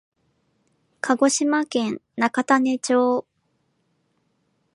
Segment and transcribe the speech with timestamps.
[1.01, 3.27] 鹿児島県中種子町